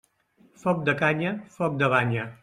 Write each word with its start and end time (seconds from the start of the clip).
Foc 0.61 0.79
de 0.87 0.95
canya, 1.01 1.33
foc 1.59 1.77
de 1.83 1.91
banya. 1.95 2.25